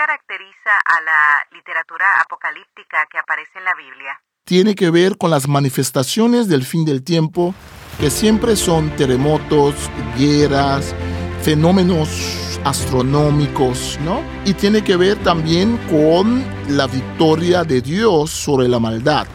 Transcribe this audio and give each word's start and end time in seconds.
caracteriza 0.00 0.72
a 0.86 1.00
la 1.02 1.46
literatura 1.52 2.06
apocalíptica 2.24 3.06
que 3.10 3.18
aparece 3.18 3.58
en 3.58 3.64
la 3.64 3.74
Biblia? 3.74 4.18
Tiene 4.46 4.74
que 4.74 4.88
ver 4.88 5.18
con 5.18 5.30
las 5.30 5.46
manifestaciones 5.46 6.48
del 6.48 6.64
fin 6.64 6.86
del 6.86 7.04
tiempo, 7.04 7.54
que 7.98 8.08
siempre 8.08 8.56
son 8.56 8.88
terremotos, 8.96 9.74
guerras, 10.16 10.94
fenómenos 11.42 12.58
astronómicos, 12.64 13.98
¿no? 14.00 14.22
Y 14.46 14.54
tiene 14.54 14.82
que 14.82 14.96
ver 14.96 15.18
también 15.18 15.76
con 15.90 16.46
la 16.74 16.86
victoria 16.86 17.62
de 17.62 17.82
Dios 17.82 18.30
sobre 18.30 18.68
la 18.68 18.78
maldad. 18.78 19.26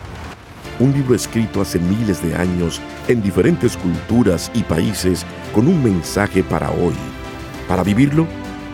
Un 0.80 0.94
libro 0.94 1.14
escrito 1.14 1.62
hace 1.62 1.78
miles 1.78 2.24
de 2.24 2.36
años 2.36 2.82
en 3.08 3.22
diferentes 3.22 3.78
culturas 3.78 4.50
y 4.56 4.64
países 4.64 5.28
con 5.54 5.68
un 5.68 5.84
mensaje 5.84 6.44
para 6.44 6.72
hoy. 6.72 6.96
Para 7.68 7.84
vivirlo, 7.84 8.26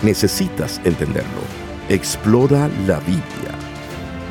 necesitas 0.01 0.79
entenderlo. 0.85 1.70
Explora 1.89 2.69
la 2.87 2.99
Biblia, 2.99 3.51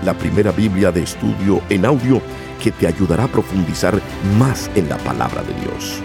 la 0.04 0.14
primera 0.14 0.52
Biblia 0.52 0.92
de 0.92 1.02
estudio 1.02 1.60
en 1.68 1.84
audio 1.84 2.22
que 2.62 2.70
te 2.70 2.86
ayudará 2.86 3.24
a 3.24 3.28
profundizar 3.28 4.00
más 4.38 4.70
en 4.76 4.88
la 4.88 4.96
palabra 4.98 5.42
de 5.42 5.52
Dios. 5.60 6.00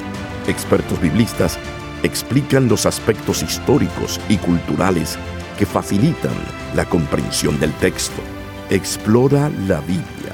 Expertos 0.47 0.99
biblistas 0.99 1.57
explican 2.03 2.67
los 2.67 2.85
aspectos 2.85 3.43
históricos 3.43 4.19
y 4.27 4.37
culturales 4.37 5.17
que 5.57 5.65
facilitan 5.65 6.33
la 6.75 6.85
comprensión 6.85 7.59
del 7.59 7.71
texto. 7.73 8.21
Explora 8.69 9.49
la 9.67 9.79
Biblia. 9.81 10.33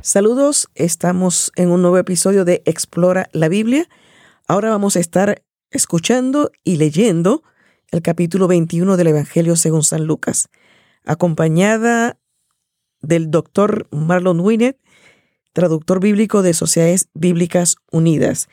Saludos, 0.00 0.68
estamos 0.74 1.52
en 1.56 1.70
un 1.70 1.82
nuevo 1.82 1.98
episodio 1.98 2.44
de 2.44 2.62
Explora 2.64 3.28
la 3.32 3.48
Biblia. 3.48 3.88
Ahora 4.46 4.70
vamos 4.70 4.96
a 4.96 5.00
estar 5.00 5.42
escuchando 5.70 6.50
y 6.64 6.76
leyendo 6.76 7.42
el 7.92 8.00
capítulo 8.00 8.48
21 8.48 8.96
del 8.96 9.08
Evangelio 9.08 9.54
según 9.54 9.84
San 9.84 10.06
Lucas, 10.06 10.48
acompañada 11.04 12.18
del 13.02 13.30
doctor 13.30 13.86
Marlon 13.90 14.40
Winnet, 14.40 14.78
traductor 15.52 16.00
bíblico 16.00 16.40
de 16.40 16.54
Sociedades 16.54 17.10
Bíblicas 17.12 17.76
Unidas. 17.90 18.48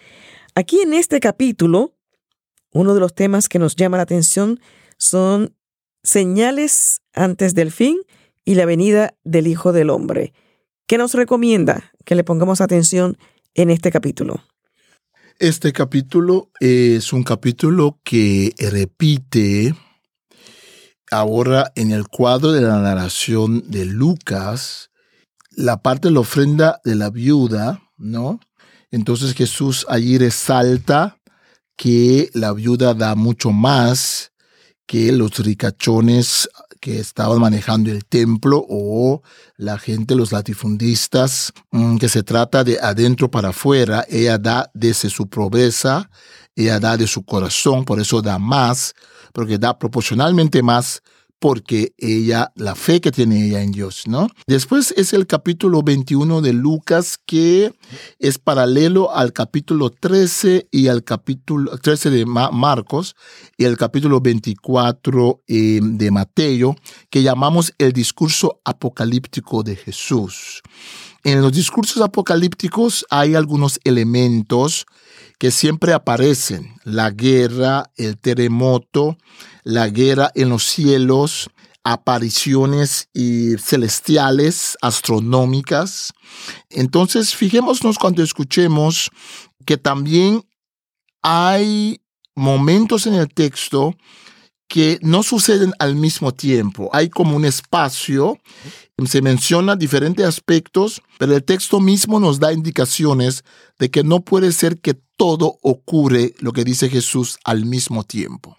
Aquí 0.56 0.82
en 0.82 0.94
este 0.94 1.22
capítulo, 1.22 1.96
uno 2.74 2.94
de 2.94 3.00
los 3.00 3.16
temas 3.16 3.48
que 3.48 3.60
nos 3.60 3.78
llama 3.78 3.96
la 3.96 4.04
atención 4.04 4.60
son 4.98 5.56
señales 6.04 7.02
antes 7.14 7.56
del 7.56 7.72
fin 7.72 7.98
y 8.44 8.56
la 8.56 8.66
venida 8.66 9.16
del 9.24 9.48
Hijo 9.48 9.72
del 9.72 9.90
Hombre. 9.90 10.34
¿Qué 10.86 10.98
nos 10.98 11.14
recomienda 11.14 11.94
que 12.04 12.16
le 12.16 12.26
pongamos 12.26 12.60
atención 12.60 13.18
en 13.54 13.70
este 13.70 13.90
capítulo? 13.90 14.44
Este 15.40 15.72
capítulo 15.72 16.52
es 16.60 17.14
un 17.14 17.24
capítulo 17.24 17.98
que 18.04 18.54
repite 18.60 19.74
ahora 21.10 21.72
en 21.76 21.92
el 21.92 22.10
cuadro 22.10 22.52
de 22.52 22.60
la 22.60 22.78
narración 22.80 23.64
de 23.72 23.86
Lucas 23.86 24.92
la 25.52 25.82
parte 25.82 26.10
de 26.10 26.16
la 26.16 26.20
ofrenda 26.20 26.82
de 26.84 26.96
la 26.96 27.10
viuda, 27.10 27.82
¿no? 27.96 28.42
Entonces 28.92 29.34
Jesús 29.34 29.86
allí 29.88 30.18
resalta 30.18 31.22
que 31.78 32.30
la 32.34 32.52
viuda 32.52 32.94
da 32.94 33.16
mucho 33.16 33.52
más 33.52 34.34
que 34.90 35.12
los 35.12 35.38
ricachones 35.38 36.50
que 36.80 37.00
estaban 37.00 37.40
manejando 37.40 37.92
el 37.92 38.06
templo 38.06 38.66
o 38.68 39.22
la 39.56 39.78
gente, 39.78 40.16
los 40.16 40.32
latifundistas, 40.32 41.54
mm, 41.70 41.98
que 41.98 42.10
se 42.10 42.24
trata 42.24 42.64
de 42.64 42.80
adentro 42.82 43.30
para 43.30 43.50
afuera. 43.50 44.04
Ella 44.10 44.40
da 44.40 44.72
desde 44.74 45.12
su 45.12 45.28
pobreza, 45.30 46.10
ella 46.56 46.80
da 46.80 46.98
de 46.98 47.06
su 47.06 47.24
corazón, 47.24 47.86
por 47.86 48.00
eso 48.00 48.20
da 48.24 48.40
más, 48.40 48.96
porque 49.32 49.60
da 49.60 49.78
proporcionalmente 49.78 50.64
más 50.64 51.04
porque 51.40 51.94
ella, 51.98 52.52
la 52.56 52.76
fe 52.76 53.00
que 53.00 53.12
tiene 53.12 53.46
ella 53.46 53.62
en 53.62 53.72
Dios, 53.72 54.04
¿no? 54.08 54.28
Después 54.46 54.94
es 54.98 55.14
el 55.14 55.26
capítulo 55.26 55.82
21 55.82 56.42
de 56.42 56.54
Lucas 56.54 57.18
que 57.26 57.74
es 58.20 58.38
paralelo 58.38 59.16
al 59.16 59.32
capítulo 59.32 59.90
13 59.90 60.68
y 60.70 60.90
al 60.90 61.04
capítulo 61.04 61.78
13 61.78 62.10
de 62.10 62.26
Marcos 62.26 63.16
y 63.58 63.64
el 63.64 63.78
capítulo 63.78 64.20
24 64.20 65.44
eh, 65.48 65.80
de 65.82 66.12
Mateo 66.12 66.76
que 67.10 67.24
llamamos 67.24 67.74
el 67.78 67.94
discurso 67.94 68.60
apocalíptico 68.66 69.64
de 69.64 69.78
Jesús. 69.78 70.62
En 71.24 71.42
los 71.42 71.52
discursos 71.52 72.02
apocalípticos 72.02 73.06
hay 73.10 73.36
algunos 73.36 73.80
elementos 73.84 74.86
que 75.38 75.52
siempre 75.52 75.94
aparecen. 75.94 76.76
La 76.84 77.12
guerra, 77.12 77.92
el 77.96 78.18
terremoto, 78.18 79.18
la 79.64 79.90
guerra 79.90 80.32
en 80.36 80.50
los 80.50 80.64
cielos, 80.64 81.50
apariciones 81.84 83.10
y 83.14 83.58
celestiales, 83.58 84.78
astronómicas. 84.82 86.14
Entonces, 86.70 87.36
fijémonos 87.36 87.98
cuando 88.00 88.24
escuchemos 88.24 89.10
que 89.66 89.78
también 89.78 90.46
hay 91.22 92.02
momentos 92.36 93.08
en 93.08 93.16
el 93.16 93.28
texto 93.34 93.96
que 94.70 95.00
no 95.02 95.24
suceden 95.24 95.74
al 95.80 95.96
mismo 95.96 96.32
tiempo. 96.32 96.90
Hay 96.94 97.10
como 97.10 97.36
un 97.36 97.44
espacio, 97.44 98.40
se 99.06 99.22
menciona 99.22 99.76
diferentes 99.76 100.26
aspectos, 100.26 101.02
pero 101.18 101.36
el 101.36 101.44
texto 101.44 101.80
mismo 101.80 102.20
nos 102.20 102.40
da 102.40 102.54
indicaciones 102.54 103.44
de 103.80 103.90
que 103.90 104.04
no 104.04 104.22
puede 104.22 104.52
ser 104.52 104.78
que 104.78 104.94
todo 105.18 105.58
ocurre, 105.64 106.36
lo 106.40 106.54
que 106.54 106.64
dice 106.64 106.88
Jesús, 106.88 107.40
al 107.44 107.66
mismo 107.66 108.04
tiempo. 108.04 108.58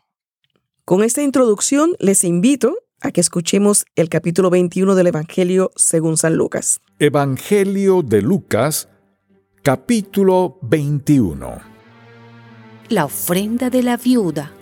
Con 0.85 1.05
esta 1.05 1.23
introducción 1.23 1.93
les 2.01 2.25
invito 2.25 2.75
a 3.01 3.13
que 3.13 3.21
escuchemos 3.21 3.87
el 3.95 4.09
capítulo 4.09 4.51
21 4.51 4.97
del 4.97 5.07
Evangelio 5.07 5.71
según 5.77 6.17
San 6.17 6.35
Lucas. 6.35 6.81
Evangelio 6.99 8.03
de 8.03 8.21
Lucas, 8.21 8.89
capítulo 9.63 10.59
21. 10.63 11.61
La 12.89 13.05
ofrenda 13.05 13.71
de 13.71 13.85
la 13.85 13.97
viuda. 13.97 14.53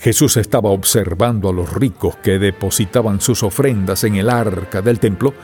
Jesús 0.00 0.36
estaba 0.36 0.70
observando 0.70 1.48
a 1.48 1.52
los 1.52 1.72
ricos 1.72 2.16
que 2.16 2.38
depositaban 2.38 3.20
sus 3.20 3.42
ofrendas 3.42 4.04
en 4.04 4.14
el 4.14 4.30
arca 4.30 4.80
del 4.80 5.00
templo 5.00 5.34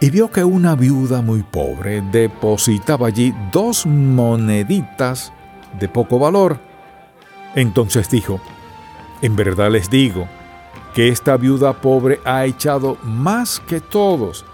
y 0.00 0.10
vio 0.10 0.30
que 0.30 0.44
una 0.44 0.74
viuda 0.74 1.22
muy 1.22 1.42
pobre 1.42 2.02
depositaba 2.12 3.08
allí 3.08 3.34
dos 3.52 3.86
moneditas 3.86 5.32
de 5.78 5.88
poco 5.88 6.18
valor. 6.18 6.58
Entonces 7.54 8.10
dijo, 8.10 8.40
en 9.22 9.34
verdad 9.34 9.70
les 9.70 9.88
digo 9.88 10.28
que 10.94 11.08
esta 11.08 11.36
viuda 11.36 11.80
pobre 11.80 12.20
ha 12.24 12.44
echado 12.44 12.98
más 13.02 13.60
que 13.60 13.80
todos, 13.80 14.44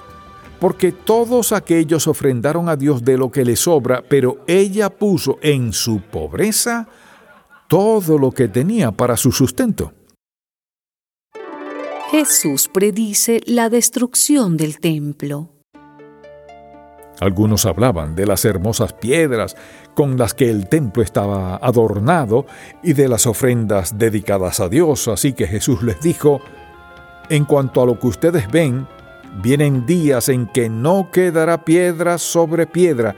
porque 0.61 0.93
todos 0.93 1.53
aquellos 1.53 2.07
ofrendaron 2.07 2.69
a 2.69 2.77
Dios 2.77 3.05
de 3.05 3.19
lo 3.19 3.31
que 3.31 3.45
le 3.45 3.57
sobra, 3.57 4.03
pero 4.09 4.39
ella 4.47 4.89
puso 4.89 5.39
en 5.43 5.73
su 5.73 6.01
pobreza 6.01 6.89
todo 7.69 8.19
lo 8.19 8.31
que 8.31 8.49
tenía 8.49 8.93
para 8.93 9.17
su 9.17 9.33
sustento. 9.33 9.93
Jesús 12.11 12.69
predice 12.73 13.41
la 13.47 13.69
destrucción 13.69 14.57
del 14.57 14.79
templo. 14.79 15.51
Algunos 17.19 17.67
hablaban 17.67 18.15
de 18.15 18.27
las 18.27 18.45
hermosas 18.45 18.93
piedras 18.93 19.57
con 19.95 20.17
las 20.19 20.35
que 20.35 20.51
el 20.51 20.69
templo 20.69 21.03
estaba 21.03 21.57
adornado 21.57 22.47
y 22.83 22.93
de 22.93 23.09
las 23.09 23.27
ofrendas 23.27 23.99
dedicadas 23.99 24.61
a 24.61 24.69
Dios, 24.69 25.09
así 25.09 25.33
que 25.33 25.47
Jesús 25.47 25.83
les 25.83 26.01
dijo, 26.01 26.41
en 27.31 27.45
cuanto 27.45 27.83
a 27.83 27.87
lo 27.87 27.99
que 27.99 28.07
ustedes 28.07 28.51
ven, 28.51 28.87
vienen 29.43 29.87
días 29.87 30.29
en 30.29 30.47
que 30.47 30.69
no 30.69 31.11
quedará 31.11 31.65
piedra 31.65 32.19
sobre 32.19 32.67
piedra, 32.67 33.17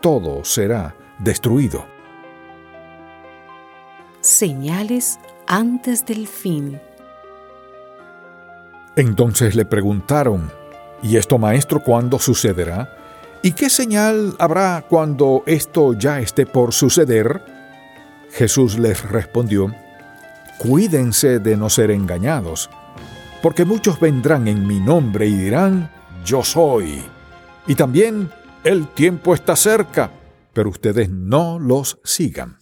todo 0.00 0.44
será 0.44 0.94
destruido 1.18 1.91
señales 4.22 5.18
antes 5.46 6.06
del 6.06 6.26
fin. 6.26 6.80
Entonces 8.96 9.54
le 9.54 9.64
preguntaron, 9.64 10.50
¿y 11.02 11.16
esto 11.16 11.38
maestro 11.38 11.82
cuándo 11.82 12.18
sucederá? 12.18 12.96
¿Y 13.42 13.52
qué 13.52 13.68
señal 13.68 14.36
habrá 14.38 14.84
cuando 14.88 15.42
esto 15.46 15.94
ya 15.94 16.20
esté 16.20 16.46
por 16.46 16.72
suceder? 16.72 17.42
Jesús 18.30 18.78
les 18.78 19.02
respondió, 19.02 19.74
Cuídense 20.58 21.40
de 21.40 21.56
no 21.56 21.68
ser 21.68 21.90
engañados, 21.90 22.70
porque 23.42 23.64
muchos 23.64 23.98
vendrán 23.98 24.46
en 24.46 24.64
mi 24.64 24.78
nombre 24.78 25.26
y 25.26 25.34
dirán, 25.34 25.90
Yo 26.24 26.44
soy. 26.44 27.02
Y 27.66 27.74
también, 27.74 28.30
el 28.62 28.86
tiempo 28.88 29.34
está 29.34 29.56
cerca, 29.56 30.12
pero 30.52 30.70
ustedes 30.70 31.10
no 31.10 31.58
los 31.58 31.98
sigan. 32.04 32.61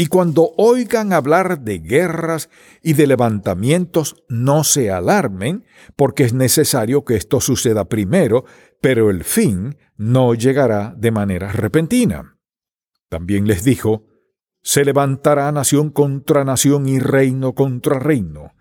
Y 0.00 0.06
cuando 0.06 0.54
oigan 0.56 1.12
hablar 1.12 1.60
de 1.60 1.78
guerras 1.78 2.48
y 2.80 2.94
de 2.94 3.06
levantamientos, 3.06 4.24
no 4.30 4.64
se 4.64 4.90
alarmen, 4.90 5.66
porque 5.94 6.24
es 6.24 6.32
necesario 6.32 7.04
que 7.04 7.16
esto 7.16 7.38
suceda 7.42 7.84
primero, 7.84 8.46
pero 8.80 9.10
el 9.10 9.24
fin 9.24 9.76
no 9.98 10.32
llegará 10.32 10.94
de 10.96 11.10
manera 11.10 11.52
repentina. 11.52 12.38
También 13.10 13.46
les 13.46 13.62
dijo, 13.62 14.06
se 14.62 14.86
levantará 14.86 15.52
nación 15.52 15.90
contra 15.90 16.46
nación 16.46 16.88
y 16.88 16.98
reino 16.98 17.54
contra 17.54 17.98
reino. 17.98 18.54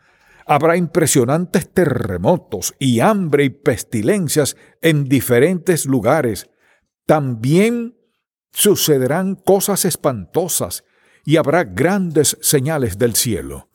Habrá 0.46 0.76
impresionantes 0.76 1.72
terremotos 1.72 2.76
y 2.80 3.00
hambre 3.00 3.46
y 3.46 3.50
pestilencias 3.50 4.58
en 4.82 5.06
diferentes 5.06 5.86
lugares. 5.86 6.50
También 7.06 7.96
sucederán 8.52 9.36
cosas 9.36 9.86
espantosas 9.86 10.84
y 11.26 11.38
habrá 11.38 11.64
grandes 11.64 12.38
señales 12.42 12.98
del 12.98 13.16
cielo. 13.16 13.70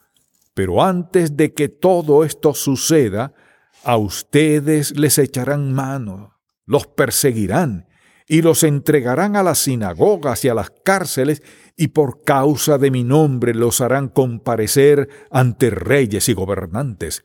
Pero 0.55 0.83
antes 0.83 1.37
de 1.37 1.53
que 1.53 1.69
todo 1.69 2.25
esto 2.25 2.55
suceda, 2.55 3.35
a 3.83 3.97
ustedes 3.97 4.97
les 4.97 5.19
echarán 5.19 5.73
mano, 5.73 6.39
los 6.65 6.87
perseguirán 6.87 7.89
y 8.27 8.41
los 8.41 8.63
entregarán 8.63 9.37
a 9.37 9.43
las 9.43 9.59
sinagogas 9.59 10.45
y 10.45 10.49
a 10.49 10.55
las 10.55 10.71
cárceles, 10.71 11.43
y 11.77 11.89
por 11.89 12.23
causa 12.23 12.79
de 12.79 12.91
mi 12.91 13.05
nombre 13.05 13.53
los 13.53 13.81
harán 13.81 14.09
comparecer 14.09 15.09
ante 15.31 15.71
reyes 15.71 16.29
y 16.29 16.33
gobernantes. 16.33 17.23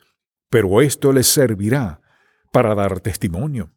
Pero 0.50 0.82
esto 0.82 1.12
les 1.12 1.28
servirá 1.28 2.00
para 2.52 2.74
dar 2.74 3.00
testimonio. 3.00 3.70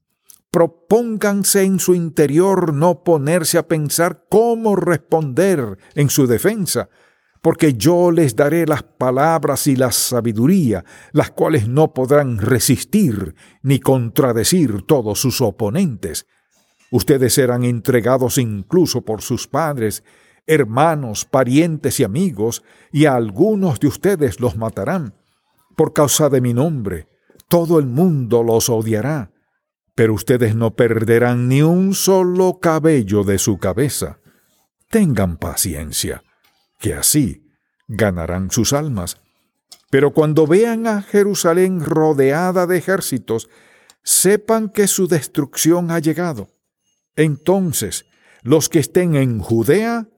Propónganse 0.54 1.64
en 1.64 1.80
su 1.80 1.96
interior 1.96 2.76
no 2.76 3.04
ponerse 3.04 3.58
a 3.58 3.68
pensar 3.68 4.28
cómo 4.30 4.76
responder 4.76 5.80
en 5.96 6.12
su 6.12 6.28
defensa, 6.28 6.90
porque 7.42 7.74
yo 7.74 8.12
les 8.12 8.36
daré 8.36 8.68
las 8.68 8.84
palabras 8.84 9.66
y 9.66 9.76
la 9.76 9.92
sabiduría, 9.92 10.86
las 11.12 11.32
cuales 11.32 11.68
no 11.68 11.92
podrán 11.96 12.38
resistir 12.38 13.34
ni 13.64 13.80
contradecir 13.80 14.84
todos 14.84 15.20
sus 15.20 15.42
oponentes. 15.42 16.28
Ustedes 16.92 17.34
serán 17.34 17.64
entregados 17.64 18.38
incluso 18.38 19.02
por 19.02 19.24
sus 19.24 19.48
padres, 19.48 20.04
hermanos, 20.46 21.26
parientes 21.26 22.00
y 22.00 22.04
amigos, 22.04 22.62
y 22.92 23.06
a 23.06 23.16
algunos 23.16 23.80
de 23.80 23.88
ustedes 23.88 24.40
los 24.40 24.56
matarán. 24.56 25.16
Por 25.76 25.94
causa 25.94 26.30
de 26.30 26.42
mi 26.42 26.54
nombre, 26.54 27.08
todo 27.48 27.80
el 27.80 27.88
mundo 27.88 28.44
los 28.44 28.70
odiará 28.70 29.33
pero 29.96 30.14
ustedes 30.14 30.56
no 30.56 30.76
perderán 30.76 31.48
ni 31.48 31.62
un 31.62 31.94
solo 31.94 32.60
cabello 32.60 33.24
de 33.24 33.38
su 33.38 33.58
cabeza. 33.60 34.20
Tengan 34.90 35.38
paciencia, 35.38 36.24
que 36.80 36.94
así 36.94 37.52
ganarán 37.88 38.50
sus 38.50 38.74
almas. 38.74 39.18
Pero 39.90 40.12
cuando 40.14 40.48
vean 40.48 40.88
a 40.88 41.04
Jerusalén 41.04 41.82
rodeada 41.82 42.66
de 42.66 42.78
ejércitos, 42.78 43.50
sepan 44.04 44.70
que 44.70 44.88
su 44.88 45.08
destrucción 45.08 45.92
ha 45.92 46.00
llegado. 46.00 46.50
Entonces, 47.16 48.06
los 48.42 48.70
que 48.70 48.80
estén 48.80 49.16
en 49.16 49.40
Judea, 49.40 50.10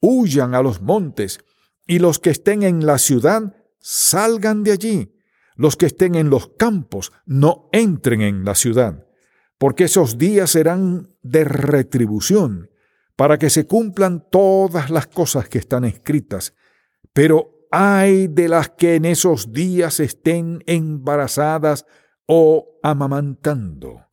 huyan 0.00 0.56
a 0.56 0.62
los 0.62 0.82
montes, 0.82 1.40
y 1.86 2.00
los 2.00 2.18
que 2.18 2.30
estén 2.30 2.64
en 2.64 2.84
la 2.84 2.98
ciudad, 2.98 3.54
salgan 3.78 4.64
de 4.64 4.72
allí. 4.72 5.14
Los 5.54 5.76
que 5.76 5.86
estén 5.86 6.16
en 6.16 6.28
los 6.30 6.48
campos, 6.58 7.12
no 7.24 7.68
entren 7.72 8.22
en 8.22 8.44
la 8.44 8.56
ciudad 8.56 9.06
porque 9.62 9.84
esos 9.84 10.18
días 10.18 10.50
serán 10.50 11.14
de 11.22 11.44
retribución, 11.44 12.68
para 13.14 13.38
que 13.38 13.48
se 13.48 13.64
cumplan 13.64 14.28
todas 14.28 14.90
las 14.90 15.06
cosas 15.06 15.48
que 15.48 15.58
están 15.58 15.84
escritas. 15.84 16.52
Pero 17.12 17.68
ay 17.70 18.26
de 18.26 18.48
las 18.48 18.70
que 18.70 18.96
en 18.96 19.04
esos 19.04 19.52
días 19.52 20.00
estén 20.00 20.64
embarazadas 20.66 21.86
o 22.26 22.80
amamantando, 22.82 24.08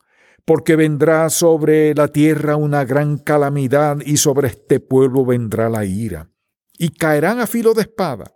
porque 0.46 0.75
vendrá 0.75 1.31
sobre 1.31 1.95
la 1.95 2.10
tierra 2.10 2.56
una 2.56 2.86
gran 2.86 3.18
calamidad 3.18 3.98
y 4.06 4.18
sobre 4.18 4.50
este 4.50 4.80
pueblo 4.80 5.25
vendrá 5.25 5.68
la 5.68 5.84
ira, 5.84 6.30
y 6.78 6.90
caerán 6.90 7.40
a 7.40 7.48
filo 7.48 7.74
de 7.74 7.81
espada, 7.81 8.36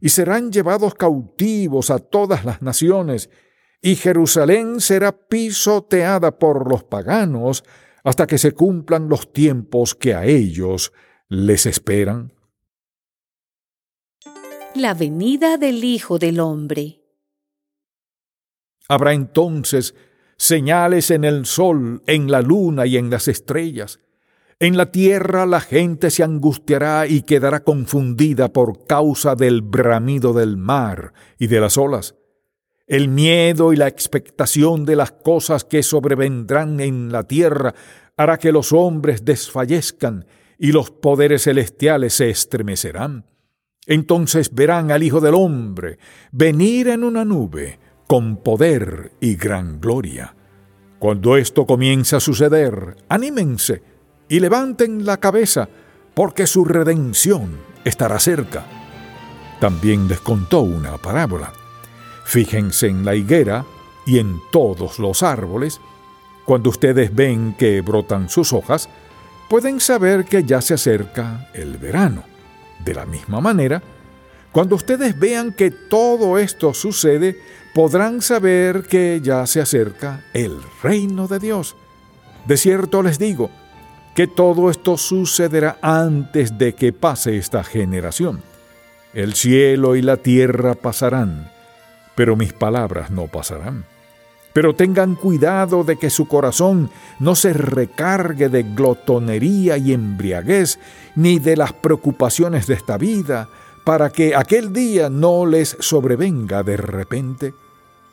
y 0.00 0.08
serán 0.08 0.50
llevados 0.50 0.94
cautivos 0.94 1.90
a 1.90 1.98
todas 1.98 2.46
las 2.46 2.62
naciones, 2.62 3.28
y 3.84 3.96
Jerusalén 3.96 4.80
será 4.80 5.12
pisoteada 5.12 6.38
por 6.38 6.70
los 6.70 6.84
paganos 6.84 7.64
hasta 8.02 8.26
que 8.26 8.38
se 8.38 8.52
cumplan 8.52 9.10
los 9.10 9.30
tiempos 9.30 9.94
que 9.94 10.14
a 10.14 10.24
ellos 10.24 10.94
les 11.28 11.66
esperan. 11.66 12.32
La 14.74 14.94
venida 14.94 15.58
del 15.58 15.84
Hijo 15.84 16.18
del 16.18 16.40
Hombre. 16.40 17.02
Habrá 18.88 19.12
entonces 19.12 19.94
señales 20.38 21.10
en 21.10 21.24
el 21.24 21.44
sol, 21.44 22.02
en 22.06 22.30
la 22.30 22.40
luna 22.40 22.86
y 22.86 22.96
en 22.96 23.10
las 23.10 23.28
estrellas. 23.28 24.00
En 24.60 24.78
la 24.78 24.92
tierra 24.92 25.44
la 25.44 25.60
gente 25.60 26.10
se 26.10 26.22
angustiará 26.22 27.06
y 27.06 27.20
quedará 27.20 27.64
confundida 27.64 28.50
por 28.50 28.86
causa 28.86 29.34
del 29.34 29.60
bramido 29.60 30.32
del 30.32 30.56
mar 30.56 31.12
y 31.38 31.48
de 31.48 31.60
las 31.60 31.76
olas 31.76 32.14
el 32.86 33.08
miedo 33.08 33.72
y 33.72 33.76
la 33.76 33.88
expectación 33.88 34.84
de 34.84 34.96
las 34.96 35.12
cosas 35.12 35.64
que 35.64 35.82
sobrevendrán 35.82 36.80
en 36.80 37.10
la 37.10 37.22
tierra 37.24 37.74
hará 38.16 38.38
que 38.38 38.52
los 38.52 38.72
hombres 38.72 39.24
desfallezcan 39.24 40.26
y 40.58 40.72
los 40.72 40.90
poderes 40.90 41.44
celestiales 41.44 42.14
se 42.14 42.30
estremecerán. 42.30 43.26
Entonces 43.86 44.54
verán 44.54 44.90
al 44.90 45.02
Hijo 45.02 45.20
del 45.20 45.34
Hombre 45.34 45.98
venir 46.30 46.88
en 46.88 47.04
una 47.04 47.24
nube 47.24 47.78
con 48.06 48.36
poder 48.36 49.12
y 49.20 49.36
gran 49.36 49.80
gloria. 49.80 50.34
Cuando 50.98 51.36
esto 51.36 51.66
comience 51.66 52.16
a 52.16 52.20
suceder, 52.20 52.96
anímense 53.08 53.82
y 54.28 54.40
levanten 54.40 55.04
la 55.04 55.18
cabeza, 55.18 55.68
porque 56.14 56.46
su 56.46 56.64
redención 56.64 57.58
estará 57.84 58.18
cerca. 58.18 58.64
También 59.60 60.08
les 60.08 60.20
contó 60.20 60.60
una 60.60 60.96
parábola 60.96 61.52
Fíjense 62.24 62.88
en 62.88 63.04
la 63.04 63.14
higuera 63.14 63.64
y 64.06 64.18
en 64.18 64.40
todos 64.50 64.98
los 64.98 65.22
árboles. 65.22 65.80
Cuando 66.44 66.70
ustedes 66.70 67.14
ven 67.14 67.54
que 67.54 67.80
brotan 67.80 68.28
sus 68.28 68.52
hojas, 68.52 68.88
pueden 69.48 69.80
saber 69.80 70.24
que 70.24 70.44
ya 70.44 70.60
se 70.60 70.74
acerca 70.74 71.48
el 71.54 71.76
verano. 71.78 72.24
De 72.84 72.94
la 72.94 73.06
misma 73.06 73.40
manera, 73.40 73.82
cuando 74.52 74.76
ustedes 74.76 75.18
vean 75.18 75.52
que 75.52 75.70
todo 75.70 76.38
esto 76.38 76.74
sucede, 76.74 77.38
podrán 77.74 78.22
saber 78.22 78.84
que 78.84 79.20
ya 79.22 79.46
se 79.46 79.60
acerca 79.60 80.24
el 80.32 80.58
reino 80.82 81.26
de 81.26 81.38
Dios. 81.38 81.76
De 82.46 82.56
cierto 82.56 83.02
les 83.02 83.18
digo 83.18 83.50
que 84.14 84.28
todo 84.28 84.70
esto 84.70 84.96
sucederá 84.96 85.78
antes 85.82 86.56
de 86.56 86.74
que 86.74 86.92
pase 86.92 87.36
esta 87.36 87.64
generación. 87.64 88.42
El 89.12 89.34
cielo 89.34 89.96
y 89.96 90.02
la 90.02 90.18
tierra 90.18 90.74
pasarán, 90.74 91.50
pero 92.14 92.36
mis 92.36 92.52
palabras 92.52 93.10
no 93.10 93.26
pasarán. 93.26 93.84
Pero 94.52 94.74
tengan 94.74 95.16
cuidado 95.16 95.82
de 95.82 95.96
que 95.96 96.10
su 96.10 96.28
corazón 96.28 96.90
no 97.18 97.34
se 97.34 97.52
recargue 97.52 98.48
de 98.48 98.62
glotonería 98.62 99.76
y 99.76 99.92
embriaguez, 99.92 100.78
ni 101.16 101.40
de 101.40 101.56
las 101.56 101.72
preocupaciones 101.72 102.68
de 102.68 102.74
esta 102.74 102.96
vida, 102.96 103.48
para 103.82 104.10
que 104.10 104.34
aquel 104.36 104.72
día 104.72 105.10
no 105.10 105.44
les 105.44 105.76
sobrevenga 105.80 106.62
de 106.62 106.76
repente, 106.76 107.54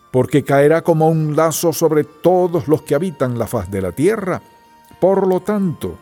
porque 0.10 0.44
caerá 0.44 0.82
como 0.82 1.10
un 1.10 1.36
lazo 1.36 1.74
sobre 1.74 2.04
todos 2.04 2.68
los 2.68 2.82
que 2.82 2.96
habitan 2.96 3.38
la 3.38 3.48
faz 3.48 3.70
de 3.70 3.82
la 3.82 3.92
tierra. 3.92 4.42
Por 5.00 5.28
lo 5.28 5.42
tanto, 5.42 5.98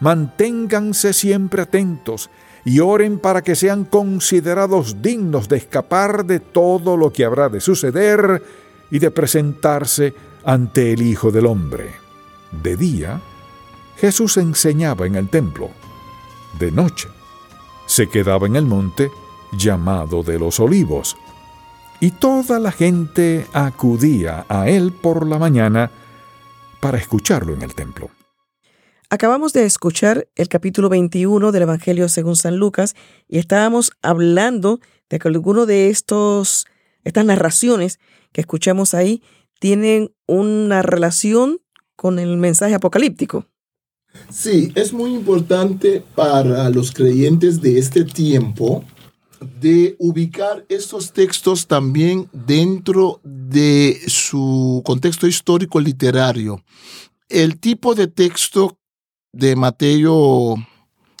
manténganse 0.00 1.12
siempre 1.12 1.62
atentos 1.62 2.30
y 2.68 2.80
oren 2.80 3.18
para 3.18 3.40
que 3.40 3.56
sean 3.56 3.86
considerados 3.86 5.00
dignos 5.00 5.48
de 5.48 5.56
escapar 5.56 6.26
de 6.26 6.38
todo 6.38 6.98
lo 6.98 7.10
que 7.10 7.24
habrá 7.24 7.48
de 7.48 7.62
suceder 7.62 8.42
y 8.90 8.98
de 8.98 9.10
presentarse 9.10 10.12
ante 10.44 10.92
el 10.92 11.00
Hijo 11.00 11.30
del 11.30 11.46
Hombre. 11.46 11.94
De 12.62 12.76
día, 12.76 13.22
Jesús 13.96 14.36
enseñaba 14.36 15.06
en 15.06 15.14
el 15.14 15.30
templo. 15.30 15.70
De 16.58 16.70
noche, 16.70 17.08
se 17.86 18.10
quedaba 18.10 18.46
en 18.46 18.56
el 18.56 18.66
monte 18.66 19.10
llamado 19.52 20.22
de 20.22 20.38
los 20.38 20.60
olivos. 20.60 21.16
Y 22.00 22.10
toda 22.10 22.58
la 22.58 22.70
gente 22.70 23.46
acudía 23.54 24.44
a 24.46 24.68
él 24.68 24.92
por 24.92 25.26
la 25.26 25.38
mañana 25.38 25.90
para 26.80 26.98
escucharlo 26.98 27.54
en 27.54 27.62
el 27.62 27.74
templo. 27.74 28.10
Acabamos 29.10 29.54
de 29.54 29.64
escuchar 29.64 30.28
el 30.36 30.48
capítulo 30.48 30.90
21 30.90 31.50
del 31.50 31.62
Evangelio 31.62 32.10
según 32.10 32.36
San 32.36 32.58
Lucas 32.58 32.94
y 33.26 33.38
estábamos 33.38 33.92
hablando 34.02 34.80
de 35.08 35.18
que 35.18 35.28
alguno 35.28 35.64
de 35.64 35.88
estos 35.88 36.66
estas 37.04 37.24
narraciones 37.24 38.00
que 38.32 38.42
escuchamos 38.42 38.92
ahí 38.92 39.22
tienen 39.60 40.12
una 40.26 40.82
relación 40.82 41.58
con 41.96 42.18
el 42.18 42.36
mensaje 42.36 42.74
apocalíptico. 42.74 43.46
Sí, 44.28 44.72
es 44.74 44.92
muy 44.92 45.14
importante 45.14 46.04
para 46.14 46.68
los 46.68 46.92
creyentes 46.92 47.62
de 47.62 47.78
este 47.78 48.04
tiempo 48.04 48.84
de 49.58 49.96
ubicar 49.98 50.66
estos 50.68 51.14
textos 51.14 51.66
también 51.66 52.28
dentro 52.32 53.22
de 53.24 54.02
su 54.06 54.82
contexto 54.84 55.26
histórico 55.26 55.80
literario. 55.80 56.62
El 57.30 57.58
tipo 57.58 57.94
de 57.94 58.06
texto 58.06 58.77
de 59.38 59.54
Mateo 59.54 60.56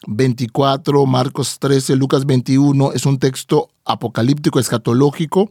24, 0.08 1.06
Marcos 1.06 1.60
13, 1.60 1.94
Lucas 1.94 2.26
21, 2.26 2.92
es 2.92 3.06
un 3.06 3.20
texto 3.20 3.68
apocalíptico 3.84 4.58
escatológico. 4.58 5.48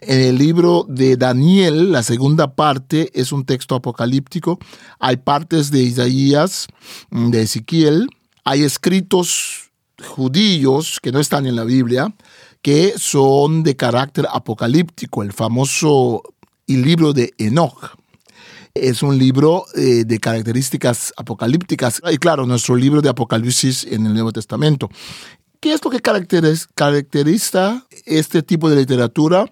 En 0.00 0.20
el 0.20 0.36
libro 0.36 0.84
de 0.88 1.16
Daniel, 1.16 1.92
la 1.92 2.02
segunda 2.02 2.56
parte 2.56 3.12
es 3.14 3.30
un 3.30 3.44
texto 3.44 3.76
apocalíptico. 3.76 4.58
Hay 4.98 5.18
partes 5.18 5.70
de 5.70 5.80
Isaías, 5.84 6.66
mm, 7.10 7.30
de 7.30 7.42
Ezequiel, 7.42 8.08
hay 8.44 8.64
escritos 8.64 9.70
judíos 10.04 10.98
que 11.00 11.12
no 11.12 11.20
están 11.20 11.46
en 11.46 11.54
la 11.54 11.64
Biblia, 11.64 12.12
que 12.62 12.94
son 12.96 13.62
de 13.62 13.76
carácter 13.76 14.26
apocalíptico, 14.32 15.22
el 15.22 15.32
famoso 15.32 16.22
libro 16.66 17.12
de 17.12 17.32
Enoch. 17.38 17.97
Es 18.74 19.02
un 19.02 19.18
libro 19.18 19.64
eh, 19.74 20.04
de 20.04 20.18
características 20.18 21.12
apocalípticas. 21.16 22.00
Y 22.10 22.18
claro, 22.18 22.46
nuestro 22.46 22.76
libro 22.76 23.00
de 23.00 23.08
Apocalipsis 23.08 23.84
en 23.84 24.06
el 24.06 24.14
Nuevo 24.14 24.32
Testamento. 24.32 24.88
¿Qué 25.60 25.72
es 25.72 25.84
lo 25.84 25.90
que 25.90 26.00
caracteriza 26.00 27.86
este 28.06 28.42
tipo 28.42 28.70
de 28.70 28.76
literatura? 28.76 29.46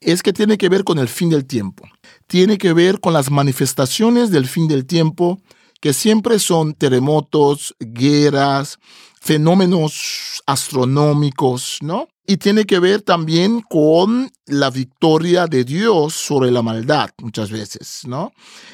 Es 0.00 0.22
que 0.22 0.32
tiene 0.32 0.58
que 0.58 0.68
ver 0.68 0.82
con 0.82 0.98
el 0.98 1.08
fin 1.08 1.30
del 1.30 1.44
tiempo. 1.44 1.84
Tiene 2.26 2.58
que 2.58 2.72
ver 2.72 2.98
con 2.98 3.12
las 3.12 3.30
manifestaciones 3.30 4.30
del 4.30 4.46
fin 4.46 4.66
del 4.66 4.84
tiempo, 4.84 5.40
que 5.80 5.92
siempre 5.92 6.38
son 6.38 6.74
terremotos, 6.74 7.76
guerras, 7.78 8.78
fenómenos 9.24 10.42
astronómicos, 10.44 11.78
¿no? 11.80 12.08
Y 12.26 12.36
tiene 12.36 12.66
que 12.66 12.78
ver 12.78 13.00
también 13.00 13.62
con 13.62 14.30
la 14.44 14.68
victoria 14.68 15.46
de 15.46 15.64
Dios 15.64 16.12
sobre 16.12 16.50
la 16.50 16.60
maldad 16.60 17.08
muchas 17.22 17.50
veces, 17.50 18.02
¿no? 18.06 18.32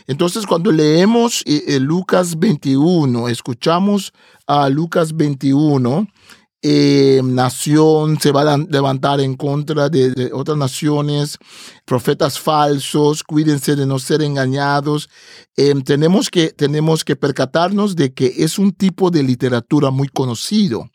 Entonces 0.08 0.46
cuando 0.46 0.72
leemos 0.72 1.42
eh, 1.46 1.62
eh, 1.68 1.78
Lucas 1.78 2.36
21, 2.36 3.28
escuchamos 3.28 4.12
a 4.48 4.68
Lucas 4.68 5.16
21, 5.16 6.08
eh, 6.62 7.20
nación 7.24 8.20
se 8.20 8.32
va 8.32 8.52
a 8.52 8.58
levantar 8.58 9.20
en 9.20 9.34
contra 9.34 9.88
de, 9.88 10.30
otras 10.32 10.58
naciones, 10.58 11.38
profetas 11.84 12.38
falsos, 12.38 13.22
cuídense 13.22 13.76
de 13.76 13.86
no 13.86 13.98
ser 13.98 14.22
engañados. 14.22 15.08
tenemos, 15.84 16.30
que, 16.30 16.50
tenemos 16.50 17.04
que 17.04 17.16
percatarnos 17.16 17.96
de 17.96 18.12
que 18.12 18.34
es 18.38 18.58
un 18.58 18.72
tipo 18.72 19.10
de 19.10 19.22
literatura 19.22 19.90
muy 19.90 20.08
conocido. 20.08 20.90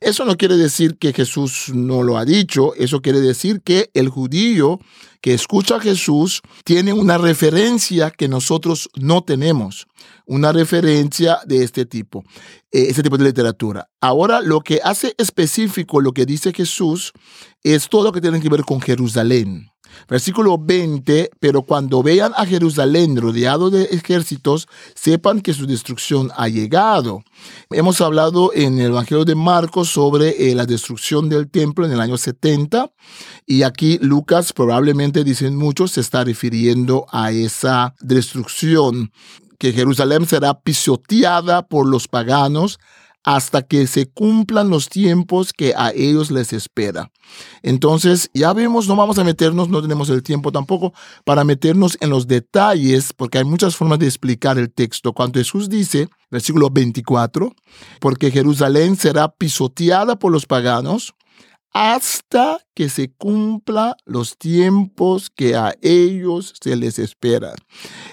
Eso 0.00 0.24
no 0.24 0.36
quiere 0.36 0.56
decir 0.56 0.98
que 0.98 1.12
Jesús 1.12 1.72
no 1.74 2.02
lo 2.02 2.16
ha 2.16 2.24
dicho, 2.24 2.74
eso 2.74 3.00
quiere 3.00 3.20
decir 3.20 3.60
que 3.62 3.90
el 3.94 4.08
judío 4.08 4.78
que 5.20 5.34
escucha 5.34 5.76
a 5.76 5.80
Jesús 5.80 6.42
tiene 6.64 6.92
una 6.92 7.18
referencia 7.18 8.10
que 8.10 8.28
nosotros 8.28 8.88
no 8.96 9.22
tenemos, 9.22 9.86
una 10.26 10.52
referencia 10.52 11.38
de 11.46 11.64
este 11.64 11.86
tipo, 11.86 12.24
eh, 12.70 12.86
este 12.88 13.02
tipo 13.02 13.18
de 13.18 13.24
literatura. 13.24 13.88
Ahora, 14.00 14.40
lo 14.40 14.60
que 14.60 14.80
hace 14.82 15.14
específico 15.18 16.00
lo 16.00 16.12
que 16.12 16.26
dice 16.26 16.52
Jesús 16.52 17.12
es 17.62 17.88
todo 17.88 18.04
lo 18.04 18.12
que 18.12 18.20
tiene 18.20 18.40
que 18.40 18.48
ver 18.48 18.62
con 18.62 18.80
Jerusalén. 18.80 19.70
Versículo 20.08 20.58
20, 20.58 21.30
pero 21.40 21.62
cuando 21.62 22.02
vean 22.02 22.32
a 22.36 22.46
Jerusalén 22.46 23.16
rodeado 23.16 23.70
de 23.70 23.84
ejércitos, 23.84 24.68
sepan 24.94 25.40
que 25.40 25.54
su 25.54 25.66
destrucción 25.66 26.30
ha 26.36 26.48
llegado. 26.48 27.22
Hemos 27.70 28.00
hablado 28.00 28.52
en 28.54 28.78
el 28.78 28.86
Evangelio 28.86 29.24
de 29.24 29.34
Marcos 29.34 29.90
sobre 29.90 30.50
eh, 30.50 30.54
la 30.54 30.66
destrucción 30.66 31.28
del 31.28 31.50
templo 31.50 31.86
en 31.86 31.92
el 31.92 32.00
año 32.00 32.16
70 32.16 32.90
y 33.46 33.62
aquí 33.62 33.98
Lucas 34.00 34.52
probablemente, 34.52 35.24
dicen 35.24 35.56
muchos, 35.56 35.92
se 35.92 36.00
está 36.00 36.24
refiriendo 36.24 37.06
a 37.10 37.30
esa 37.32 37.94
destrucción 38.00 39.12
que 39.58 39.72
Jerusalén 39.72 40.26
será 40.26 40.60
pisoteada 40.60 41.66
por 41.66 41.86
los 41.86 42.08
paganos 42.08 42.78
hasta 43.24 43.62
que 43.62 43.86
se 43.86 44.06
cumplan 44.06 44.70
los 44.70 44.88
tiempos 44.88 45.52
que 45.52 45.74
a 45.76 45.90
ellos 45.90 46.30
les 46.30 46.52
espera. 46.52 47.10
Entonces, 47.62 48.30
ya 48.32 48.52
vemos, 48.52 48.88
no 48.88 48.96
vamos 48.96 49.18
a 49.18 49.24
meternos, 49.24 49.68
no 49.68 49.82
tenemos 49.82 50.08
el 50.10 50.22
tiempo 50.22 50.52
tampoco 50.52 50.94
para 51.24 51.44
meternos 51.44 51.98
en 52.00 52.10
los 52.10 52.26
detalles, 52.26 53.12
porque 53.12 53.38
hay 53.38 53.44
muchas 53.44 53.76
formas 53.76 53.98
de 53.98 54.06
explicar 54.06 54.58
el 54.58 54.72
texto. 54.72 55.12
Cuando 55.12 55.38
Jesús 55.38 55.68
dice, 55.68 56.08
versículo 56.30 56.70
24, 56.70 57.52
porque 58.00 58.30
Jerusalén 58.30 58.96
será 58.96 59.28
pisoteada 59.28 60.18
por 60.18 60.32
los 60.32 60.46
paganos, 60.46 61.14
hasta 61.72 62.58
que 62.74 62.88
se 62.88 63.12
cumpla 63.12 63.96
los 64.04 64.36
tiempos 64.36 65.30
que 65.30 65.54
a 65.54 65.74
ellos 65.82 66.54
se 66.60 66.76
les 66.76 66.98
espera. 66.98 67.54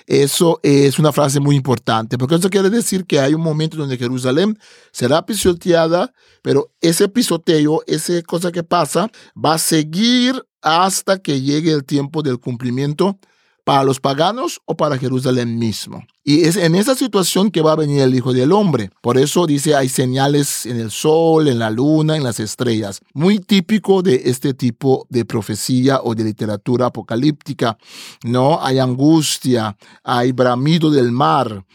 Eso 0.07 0.59
es 0.63 0.99
una 0.99 1.11
frase 1.11 1.39
muy 1.39 1.55
importante, 1.55 2.17
porque 2.17 2.35
eso 2.35 2.49
quiere 2.49 2.69
decir 2.69 3.05
que 3.05 3.19
hay 3.19 3.33
un 3.33 3.41
momento 3.41 3.77
donde 3.77 3.97
Jerusalén 3.97 4.59
será 4.91 5.25
pisoteada, 5.25 6.13
pero 6.41 6.71
ese 6.81 7.07
pisoteo, 7.07 7.81
esa 7.87 8.21
cosa 8.23 8.51
que 8.51 8.63
pasa, 8.63 9.09
va 9.35 9.55
a 9.55 9.59
seguir 9.59 10.45
hasta 10.61 11.19
que 11.19 11.41
llegue 11.41 11.71
el 11.71 11.85
tiempo 11.85 12.23
del 12.23 12.39
cumplimiento 12.39 13.19
para 13.65 13.83
los 13.83 13.99
paganos 13.99 14.61
o 14.65 14.77
para 14.77 14.97
Jerusalén 14.97 15.57
mismo. 15.57 16.05
Y 16.23 16.43
es 16.43 16.55
en 16.55 16.75
esa 16.75 16.95
situación 16.95 17.49
que 17.49 17.61
va 17.61 17.73
a 17.73 17.75
venir 17.75 17.99
el 18.01 18.13
Hijo 18.13 18.31
del 18.31 18.51
Hombre. 18.51 18.91
Por 19.01 19.17
eso 19.17 19.47
dice, 19.47 19.75
hay 19.75 19.89
señales 19.89 20.67
en 20.67 20.79
el 20.79 20.91
sol, 20.91 21.47
en 21.47 21.57
la 21.59 21.71
luna, 21.71 22.15
en 22.15 22.23
las 22.23 22.39
estrellas. 22.39 23.01
Muy 23.13 23.39
típico 23.39 24.03
de 24.03 24.21
este 24.25 24.53
tipo 24.53 25.07
de 25.09 25.25
profecía 25.25 25.99
o 26.03 26.13
de 26.13 26.23
literatura 26.23 26.85
apocalíptica. 26.85 27.77
¿No? 28.23 28.63
Hay 28.63 28.77
angustia, 28.77 29.75
hay 30.03 30.31
bramido 30.31 30.91
del 30.91 31.11
mar, 31.11 31.65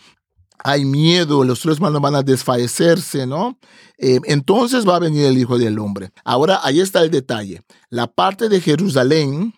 hay 0.62 0.84
miedo, 0.84 1.42
los 1.42 1.60
tres 1.60 1.80
manos 1.80 2.00
van 2.00 2.14
a 2.14 2.22
desfallecerse, 2.22 3.26
¿no? 3.26 3.58
Eh, 3.98 4.20
entonces 4.24 4.88
va 4.88 4.96
a 4.96 5.00
venir 5.00 5.24
el 5.26 5.38
Hijo 5.38 5.58
del 5.58 5.78
Hombre. 5.78 6.10
Ahora, 6.24 6.60
ahí 6.62 6.80
está 6.80 7.02
el 7.02 7.10
detalle. 7.10 7.62
La 7.88 8.06
parte 8.06 8.48
de 8.48 8.60
Jerusalén 8.60 9.54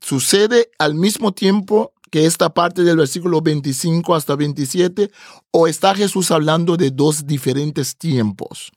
sucede 0.00 0.70
al 0.78 0.94
mismo 0.94 1.32
tiempo 1.32 1.92
que 2.10 2.26
esta 2.26 2.52
parte 2.52 2.82
del 2.82 2.96
versículo 2.96 3.40
25 3.40 4.14
hasta 4.14 4.34
27, 4.34 5.10
o 5.52 5.66
está 5.66 5.94
Jesús 5.94 6.30
hablando 6.30 6.76
de 6.76 6.90
dos 6.90 7.26
diferentes 7.26 7.96
tiempos. 7.96 8.72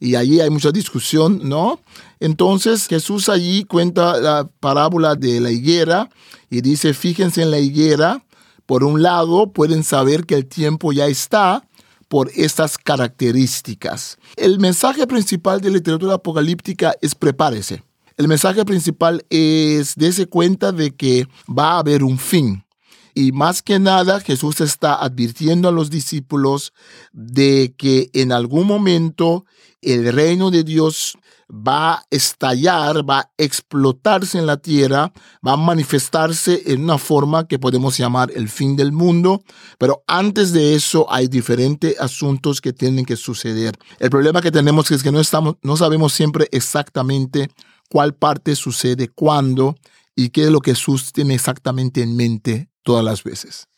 Y 0.00 0.16
allí 0.16 0.40
hay 0.40 0.50
mucha 0.50 0.70
discusión, 0.70 1.40
¿no? 1.44 1.80
Entonces 2.20 2.86
Jesús 2.86 3.28
allí 3.28 3.64
cuenta 3.64 4.18
la 4.18 4.48
parábola 4.60 5.14
de 5.14 5.40
la 5.40 5.50
higuera 5.50 6.10
y 6.50 6.60
dice, 6.60 6.92
fíjense 6.92 7.42
en 7.42 7.50
la 7.50 7.58
higuera, 7.58 8.24
por 8.66 8.84
un 8.84 9.02
lado 9.02 9.52
pueden 9.52 9.82
saber 9.82 10.26
que 10.26 10.34
el 10.34 10.46
tiempo 10.46 10.92
ya 10.92 11.06
está, 11.06 11.66
por 12.14 12.30
estas 12.36 12.78
características. 12.78 14.18
El 14.36 14.60
mensaje 14.60 15.06
principal 15.06 15.60
de 15.60 15.70
la 15.70 15.78
literatura 15.78 16.14
apocalíptica 16.14 16.94
es 17.00 17.14
prepárese. 17.14 17.82
El 18.16 18.28
mensaje 18.28 18.64
principal 18.64 19.24
es 19.28 19.96
dése 19.96 20.26
cuenta 20.26 20.70
de 20.70 20.94
que 20.94 21.26
va 21.48 21.72
a 21.72 21.78
haber 21.78 22.04
un 22.04 22.18
fin. 22.18 22.64
Y 23.12 23.32
más 23.32 23.62
que 23.62 23.78
nada, 23.78 24.20
Jesús 24.20 24.60
está 24.60 24.94
advirtiendo 24.94 25.68
a 25.68 25.72
los 25.72 25.90
discípulos 25.90 26.72
de 27.12 27.74
que 27.76 28.10
en 28.12 28.30
algún 28.30 28.66
momento 28.66 29.46
el 29.82 30.12
reino 30.12 30.50
de 30.50 30.62
Dios 30.62 31.16
va 31.50 31.94
a 31.94 32.02
estallar, 32.10 33.08
va 33.08 33.20
a 33.20 33.30
explotarse 33.36 34.38
en 34.38 34.46
la 34.46 34.56
tierra, 34.56 35.12
va 35.46 35.52
a 35.52 35.56
manifestarse 35.56 36.62
en 36.66 36.84
una 36.84 36.98
forma 36.98 37.46
que 37.46 37.58
podemos 37.58 37.98
llamar 37.98 38.30
el 38.34 38.48
fin 38.48 38.76
del 38.76 38.92
mundo, 38.92 39.42
pero 39.78 40.02
antes 40.06 40.52
de 40.52 40.74
eso 40.74 41.06
hay 41.12 41.28
diferentes 41.28 41.98
asuntos 42.00 42.60
que 42.60 42.72
tienen 42.72 43.04
que 43.04 43.16
suceder. 43.16 43.76
El 43.98 44.10
problema 44.10 44.40
que 44.40 44.50
tenemos 44.50 44.90
es 44.90 45.02
que 45.02 45.12
no, 45.12 45.20
estamos, 45.20 45.56
no 45.62 45.76
sabemos 45.76 46.12
siempre 46.12 46.48
exactamente 46.50 47.50
cuál 47.90 48.14
parte 48.14 48.56
sucede 48.56 49.08
cuándo 49.08 49.76
y 50.16 50.30
qué 50.30 50.44
es 50.44 50.50
lo 50.50 50.60
que 50.60 50.72
Jesús 50.72 51.12
tiene 51.12 51.34
exactamente 51.34 52.02
en 52.02 52.16
mente 52.16 52.68
todas 52.82 53.04
las 53.04 53.24
veces. 53.24 53.68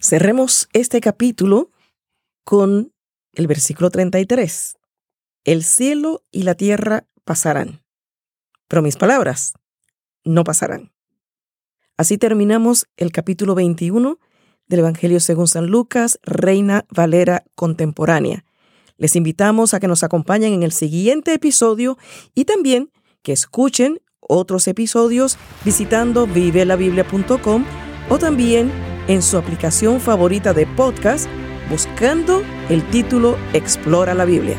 Cerremos 0.00 0.68
este 0.72 1.00
capítulo 1.00 1.70
con 2.44 2.92
el 3.32 3.46
versículo 3.46 3.90
33. 3.90 4.76
El 5.44 5.64
cielo 5.64 6.24
y 6.30 6.42
la 6.42 6.54
tierra 6.54 7.06
pasarán, 7.24 7.82
pero 8.68 8.82
mis 8.82 8.96
palabras 8.96 9.54
no 10.24 10.44
pasarán. 10.44 10.92
Así 11.96 12.18
terminamos 12.18 12.86
el 12.96 13.12
capítulo 13.12 13.54
21 13.54 14.18
del 14.66 14.80
Evangelio 14.80 15.20
según 15.20 15.48
San 15.48 15.66
Lucas, 15.66 16.18
Reina 16.22 16.84
Valera 16.90 17.44
Contemporánea. 17.54 18.44
Les 18.96 19.16
invitamos 19.16 19.74
a 19.74 19.80
que 19.80 19.88
nos 19.88 20.02
acompañen 20.02 20.52
en 20.52 20.62
el 20.62 20.72
siguiente 20.72 21.34
episodio 21.34 21.98
y 22.34 22.44
también 22.44 22.90
que 23.22 23.32
escuchen 23.32 24.00
otros 24.20 24.68
episodios 24.68 25.38
visitando 25.64 26.26
vivelabiblia.com 26.26 27.64
o 28.08 28.18
también 28.18 28.70
en 29.08 29.22
su 29.22 29.36
aplicación 29.36 30.00
favorita 30.00 30.52
de 30.52 30.66
podcast 30.66 31.28
buscando 31.70 32.42
el 32.68 32.82
título 32.90 33.36
Explora 33.52 34.14
la 34.14 34.24
Biblia. 34.24 34.56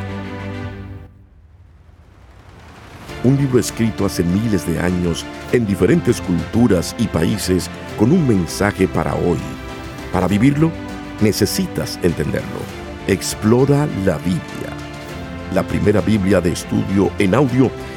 Un 3.23 3.37
libro 3.37 3.57
escrito 3.57 4.05
hace 4.05 4.21
miles 4.23 4.67
de 4.67 4.79
años 4.79 5.25
en 5.53 5.65
diferentes 5.65 6.19
culturas 6.19 6.93
y 6.99 7.07
países 7.07 7.69
con 7.97 8.11
un 8.11 8.27
mensaje 8.27 8.85
para 8.85 9.15
hoy. 9.15 9.37
Para 10.11 10.27
vivirlo, 10.27 10.71
necesitas 11.21 11.97
entenderlo. 12.03 12.59
Explora 13.07 13.87
la 14.05 14.17
Biblia, 14.17 14.73
la 15.53 15.63
primera 15.63 16.01
Biblia 16.01 16.41
de 16.41 16.51
estudio 16.51 17.11
en 17.17 17.33
audio 17.33 17.71